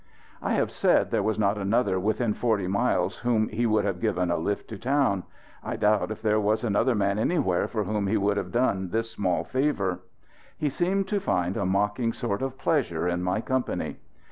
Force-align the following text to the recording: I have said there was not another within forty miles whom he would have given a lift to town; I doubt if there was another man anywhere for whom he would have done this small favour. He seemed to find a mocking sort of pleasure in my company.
I 0.41 0.53
have 0.53 0.71
said 0.71 1.11
there 1.11 1.21
was 1.21 1.37
not 1.37 1.59
another 1.59 1.99
within 1.99 2.33
forty 2.33 2.65
miles 2.67 3.17
whom 3.17 3.49
he 3.49 3.67
would 3.67 3.85
have 3.85 4.01
given 4.01 4.31
a 4.31 4.35
lift 4.37 4.67
to 4.69 4.79
town; 4.79 5.25
I 5.63 5.75
doubt 5.75 6.09
if 6.09 6.23
there 6.23 6.39
was 6.39 6.63
another 6.63 6.95
man 6.95 7.19
anywhere 7.19 7.67
for 7.67 7.83
whom 7.83 8.07
he 8.07 8.17
would 8.17 8.37
have 8.37 8.51
done 8.51 8.89
this 8.89 9.11
small 9.11 9.43
favour. 9.43 9.99
He 10.57 10.71
seemed 10.71 11.07
to 11.09 11.19
find 11.19 11.55
a 11.55 11.67
mocking 11.67 12.13
sort 12.13 12.41
of 12.41 12.57
pleasure 12.57 13.07
in 13.07 13.21
my 13.21 13.41
company. 13.41 13.97